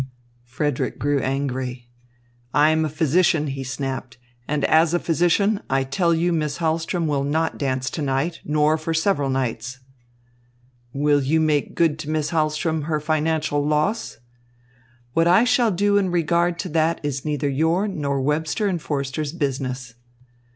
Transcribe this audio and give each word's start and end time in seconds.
Frederick 0.45 0.97
grew 0.97 1.19
angry. 1.19 1.87
"I 2.55 2.71
am 2.71 2.83
a 2.83 2.89
physician," 2.89 3.45
he 3.45 3.63
snapped, 3.63 4.17
"and 4.47 4.65
as 4.65 4.95
a 4.95 4.99
physician, 4.99 5.61
I 5.69 5.83
tell 5.83 6.11
you 6.11 6.33
Miss 6.33 6.57
Hahlström 6.57 7.05
will 7.05 7.23
not 7.23 7.59
dance 7.59 7.87
to 7.91 8.01
night, 8.01 8.41
nor 8.43 8.79
for 8.79 8.95
several 8.95 9.29
nights." 9.29 9.79
"Will 10.91 11.21
you 11.21 11.39
make 11.39 11.75
good 11.75 11.99
to 11.99 12.09
Miss 12.09 12.31
Hahlström 12.31 12.85
her 12.85 12.99
financial 12.99 13.63
loss?" 13.63 14.17
"What 15.13 15.27
I 15.27 15.43
shall 15.43 15.69
do 15.69 15.97
in 15.97 16.09
regard 16.09 16.57
to 16.61 16.69
that 16.69 16.99
is 17.03 17.23
neither 17.23 17.47
your 17.47 17.87
nor 17.87 18.19
Webster 18.23 18.65
and 18.65 18.81
Forster's 18.81 19.31
business." 19.33 19.93